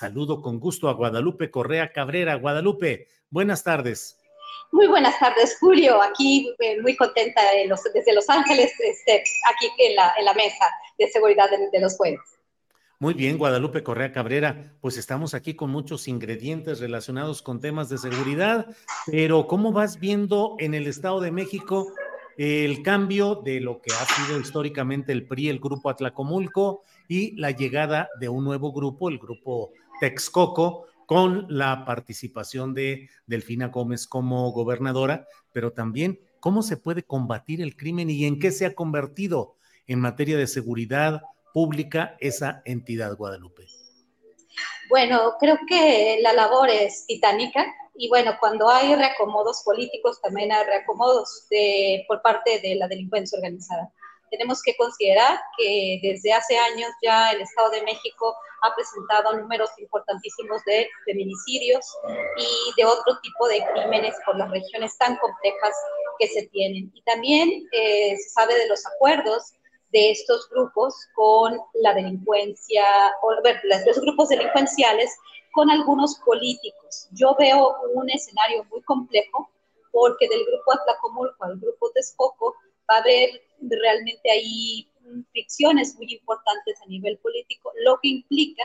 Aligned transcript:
Saludo 0.00 0.40
con 0.40 0.58
gusto 0.58 0.88
a 0.88 0.94
Guadalupe 0.94 1.50
Correa 1.50 1.92
Cabrera. 1.92 2.34
Guadalupe, 2.36 3.08
buenas 3.28 3.62
tardes. 3.62 4.18
Muy 4.72 4.86
buenas 4.86 5.18
tardes, 5.18 5.58
Julio. 5.60 6.00
Aquí 6.00 6.54
eh, 6.58 6.80
muy 6.80 6.96
contenta 6.96 7.42
de 7.50 7.66
los, 7.66 7.82
desde 7.92 8.14
Los 8.14 8.30
Ángeles, 8.30 8.72
este, 8.78 9.22
aquí 9.52 9.70
en 9.76 9.96
la, 9.96 10.14
en 10.18 10.24
la 10.24 10.32
mesa 10.32 10.64
de 10.96 11.06
seguridad 11.10 11.50
de, 11.50 11.68
de 11.70 11.80
los 11.80 11.98
jueves. 11.98 12.18
Muy 12.98 13.12
bien, 13.12 13.36
Guadalupe 13.36 13.82
Correa 13.82 14.10
Cabrera, 14.10 14.72
pues 14.80 14.96
estamos 14.96 15.34
aquí 15.34 15.54
con 15.54 15.68
muchos 15.68 16.08
ingredientes 16.08 16.80
relacionados 16.80 17.42
con 17.42 17.60
temas 17.60 17.90
de 17.90 17.98
seguridad, 17.98 18.68
pero 19.04 19.46
¿cómo 19.46 19.70
vas 19.70 20.00
viendo 20.00 20.56
en 20.60 20.72
el 20.72 20.86
Estado 20.86 21.20
de 21.20 21.30
México 21.30 21.92
el 22.38 22.82
cambio 22.82 23.34
de 23.34 23.60
lo 23.60 23.82
que 23.82 23.92
ha 23.92 24.06
sido 24.06 24.40
históricamente 24.40 25.12
el 25.12 25.26
PRI, 25.26 25.50
el 25.50 25.60
Grupo 25.60 25.90
Atlacomulco, 25.90 26.84
y 27.06 27.36
la 27.36 27.50
llegada 27.50 28.08
de 28.18 28.30
un 28.30 28.44
nuevo 28.44 28.72
grupo, 28.72 29.10
el 29.10 29.18
Grupo 29.18 29.72
Texcoco, 30.00 30.86
con 31.06 31.46
la 31.48 31.84
participación 31.84 32.72
de 32.72 33.10
Delfina 33.26 33.68
Gómez 33.68 34.06
como 34.06 34.50
gobernadora, 34.52 35.26
pero 35.52 35.72
también 35.72 36.20
cómo 36.38 36.62
se 36.62 36.76
puede 36.76 37.02
combatir 37.02 37.60
el 37.60 37.76
crimen 37.76 38.10
y 38.10 38.26
en 38.26 38.38
qué 38.38 38.52
se 38.52 38.64
ha 38.66 38.74
convertido 38.74 39.56
en 39.86 40.00
materia 40.00 40.36
de 40.36 40.46
seguridad 40.46 41.22
pública 41.52 42.16
esa 42.20 42.62
entidad 42.64 43.16
Guadalupe. 43.16 43.66
Bueno, 44.88 45.34
creo 45.38 45.58
que 45.68 46.18
la 46.22 46.32
labor 46.32 46.70
es 46.70 47.06
titánica 47.06 47.66
y 47.96 48.08
bueno, 48.08 48.36
cuando 48.40 48.68
hay 48.70 48.94
reacomodos 48.94 49.62
políticos 49.64 50.20
también 50.22 50.52
hay 50.52 50.64
reacomodos 50.64 51.46
de, 51.50 52.04
por 52.08 52.22
parte 52.22 52.60
de 52.60 52.76
la 52.76 52.88
delincuencia 52.88 53.36
organizada. 53.36 53.92
Tenemos 54.30 54.62
que 54.62 54.76
considerar 54.76 55.40
que 55.58 55.98
desde 56.02 56.32
hace 56.32 56.56
años 56.56 56.90
ya 57.02 57.32
el 57.32 57.40
Estado 57.40 57.70
de 57.70 57.82
México 57.82 58.36
ha 58.62 58.74
presentado 58.74 59.36
números 59.38 59.70
importantísimos 59.78 60.64
de 60.64 60.88
feminicidios 61.04 61.84
y 62.36 62.80
de 62.80 62.84
otro 62.84 63.18
tipo 63.22 63.48
de 63.48 63.64
crímenes 63.72 64.14
por 64.24 64.36
las 64.36 64.50
regiones 64.50 64.96
tan 64.98 65.16
complejas 65.16 65.74
que 66.18 66.28
se 66.28 66.46
tienen. 66.48 66.90
Y 66.94 67.02
también 67.02 67.66
eh, 67.72 68.16
se 68.16 68.30
sabe 68.30 68.54
de 68.54 68.68
los 68.68 68.86
acuerdos 68.86 69.54
de 69.92 70.12
estos 70.12 70.48
grupos 70.50 70.94
con 71.14 71.58
la 71.74 71.94
delincuencia, 71.94 72.84
o 73.22 73.32
los 73.32 74.00
grupos 74.00 74.28
delincuenciales 74.28 75.16
con 75.52 75.68
algunos 75.70 76.16
políticos. 76.24 77.08
Yo 77.12 77.34
veo 77.38 77.74
un 77.94 78.08
escenario 78.10 78.64
muy 78.70 78.82
complejo 78.82 79.50
porque 79.92 80.28
del 80.28 80.44
grupo 80.44 80.72
Atlacomulco 80.72 81.44
al 81.44 81.58
grupo 81.58 81.90
Texcoco 81.92 82.54
va 82.90 82.96
a 82.96 83.00
haber 83.00 83.42
realmente 83.60 84.30
ahí 84.30 84.90
fricciones 85.32 85.94
muy 85.96 86.12
importantes 86.12 86.80
a 86.82 86.86
nivel 86.86 87.18
político, 87.18 87.72
lo 87.84 87.98
que 88.02 88.08
implica 88.08 88.64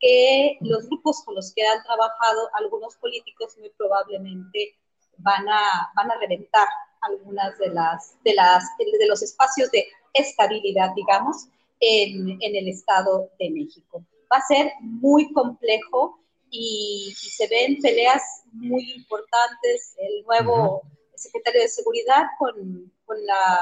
que 0.00 0.58
los 0.60 0.86
grupos 0.86 1.22
con 1.24 1.34
los 1.34 1.52
que 1.54 1.66
han 1.66 1.82
trabajado 1.82 2.50
algunos 2.54 2.96
políticos 2.96 3.56
muy 3.58 3.70
probablemente 3.70 4.76
van 5.18 5.48
a, 5.48 5.90
van 5.94 6.10
a 6.10 6.18
reventar 6.18 6.66
algunas 7.00 7.56
de 7.58 7.68
las, 7.68 8.16
de 8.24 8.34
las 8.34 8.64
de 8.78 9.06
los 9.06 9.22
espacios 9.22 9.70
de 9.70 9.86
estabilidad, 10.12 10.90
digamos, 10.94 11.48
en, 11.80 12.38
en 12.40 12.56
el 12.56 12.68
Estado 12.68 13.30
de 13.38 13.50
México. 13.50 14.04
Va 14.32 14.38
a 14.38 14.46
ser 14.46 14.72
muy 14.80 15.32
complejo 15.32 16.18
y, 16.50 17.08
y 17.10 17.28
se 17.28 17.46
ven 17.48 17.80
peleas 17.80 18.22
muy 18.52 18.92
importantes. 18.92 19.94
El 19.98 20.24
nuevo 20.24 20.82
secretario 21.14 21.62
de 21.62 21.68
Seguridad 21.68 22.24
con, 22.38 22.92
con 23.04 23.24
la 23.26 23.60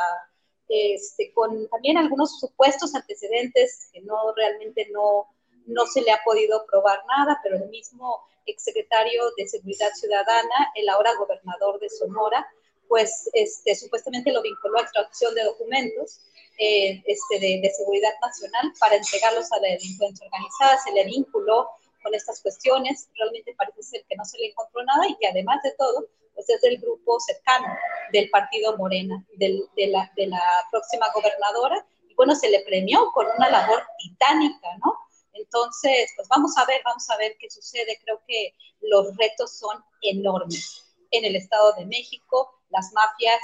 este, 0.69 1.33
con 1.35 1.69
también 1.69 1.99
algunos 1.99 2.39
supuestos 2.39 2.95
antecedentes 2.95 3.91
que 3.93 4.01
no 4.01 4.33
realmente 4.35 4.89
no, 4.91 5.27
no 5.67 5.87
se 5.87 6.01
le 6.01 6.11
ha 6.11 6.21
podido 6.25 6.65
probar 6.67 6.99
nada, 7.07 7.39
pero 7.43 7.57
el 7.57 7.69
mismo 7.69 8.25
exsecretario 8.47 9.23
de 9.37 9.47
Seguridad 9.47 9.91
Ciudadana, 9.95 10.73
el 10.75 10.89
ahora 10.89 11.15
gobernador 11.19 11.79
de 11.79 11.91
Sonora, 11.91 12.47
pues 12.89 13.29
este, 13.35 13.75
supuestamente 13.75 14.33
lo 14.33 14.41
vinculó 14.41 14.79
a 14.79 14.83
extracción 14.83 15.35
de 15.35 15.45
documentos 15.45 16.21
eh, 16.59 17.03
este, 17.07 17.39
de, 17.39 17.61
de, 17.63 17.71
seguridad 17.71 18.13
nacional 18.23 18.73
para 18.81 18.97
entregarlos 18.97 19.53
a 19.53 19.61
la 19.61 19.69
delincuencia 19.69 20.27
organizada, 20.27 20.79
se 20.79 20.93
le 20.93 21.05
vinculó 21.05 21.69
con 22.03 22.15
estas 22.15 22.41
cuestiones, 22.41 23.09
realmente 23.15 23.55
parece 23.57 23.83
ser 23.83 24.05
que 24.09 24.17
no 24.17 24.25
se 24.25 24.39
le 24.39 24.47
encontró 24.49 24.83
nada 24.85 25.07
y 25.09 25.17
que 25.17 25.29
además 25.29 25.63
de 25.63 25.73
todo, 25.79 26.09
pues 26.35 26.49
es 26.49 26.61
del 26.63 26.79
grupo 26.79 27.21
cercano 27.21 27.67
del 28.13 28.31
partido 28.31 28.77
Morena, 28.77 29.25
del, 29.37 29.65
de, 29.77 29.89
la, 29.89 30.11
de 30.17 30.27
la 30.27 30.43
próxima 30.71 31.11
gobernadora, 31.15 31.85
y 32.09 32.15
bueno, 32.15 32.35
se 32.35 32.51
le 32.51 32.61
premió 32.61 33.11
con 33.13 33.27
una 33.37 33.49
labor 33.49 33.83
titánica, 33.99 34.69
¿no? 34.85 34.97
Entonces, 35.33 36.13
pues 36.15 36.29
vamos 36.29 36.57
a 36.59 36.67
ver, 36.67 36.83
vamos 36.85 37.09
a 37.11 37.17
ver 37.17 37.37
qué 37.39 37.51
sucede. 37.51 37.99
Creo 38.05 38.21
que 38.27 38.55
los 38.83 39.17
retos 39.17 39.59
son 39.59 39.83
enormes. 40.03 40.85
En 41.11 41.25
el 41.25 41.37
Estado 41.37 41.73
de 41.73 41.87
México, 41.87 42.61
las 42.69 42.93
mafias 42.93 43.41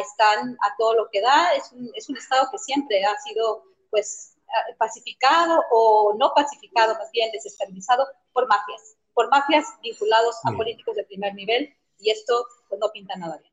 están 0.00 0.56
a 0.60 0.76
todo 0.76 0.94
lo 0.94 1.08
que 1.10 1.20
da. 1.20 1.54
Es 1.54 1.70
un, 1.72 1.90
es 1.94 2.08
un 2.08 2.16
Estado 2.16 2.48
que 2.50 2.58
siempre 2.58 3.04
ha 3.04 3.16
sido, 3.20 3.64
pues, 3.90 4.36
pacificado 4.78 5.62
o 5.70 6.14
no 6.18 6.32
pacificado, 6.34 6.94
más 6.94 7.10
bien 7.12 7.30
desestabilizado 7.32 8.08
por 8.32 8.48
mafias, 8.48 8.96
por 9.14 9.28
mafias 9.30 9.64
vinculados 9.82 10.36
a 10.44 10.52
políticos 10.52 10.96
de 10.96 11.04
primer 11.04 11.34
nivel 11.34 11.72
y 11.98 12.10
esto 12.10 12.44
pues, 12.68 12.80
no 12.80 12.90
pinta 12.90 13.14
nada 13.16 13.38
bien. 13.38 13.52